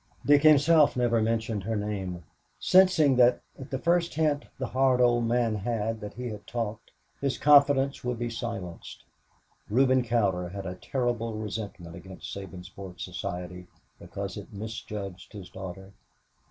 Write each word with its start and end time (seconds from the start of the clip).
Dick 0.25 0.41
himself 0.41 0.97
never 0.97 1.21
mentioned 1.21 1.61
her 1.61 1.75
name, 1.75 2.23
sensing 2.59 3.17
that, 3.17 3.41
at 3.59 3.69
the 3.69 3.77
first 3.77 4.15
hint 4.15 4.45
the 4.57 4.65
hard 4.65 4.99
old 4.99 5.25
man 5.25 5.53
had 5.53 5.99
that 6.01 6.15
he 6.15 6.29
had 6.29 6.47
talked, 6.47 6.89
his 7.19 7.37
confidence 7.37 8.03
would 8.03 8.17
be 8.17 8.27
silenced. 8.27 9.03
Reuben 9.69 10.01
Cowder 10.03 10.49
had 10.49 10.65
a 10.65 10.73
terrible 10.73 11.35
resentment 11.35 11.95
against 11.95 12.35
Sabinsport 12.35 12.99
society 12.99 13.67
because 13.99 14.37
it 14.37 14.51
misjudged 14.51 15.33
his 15.33 15.51
daughter. 15.51 15.93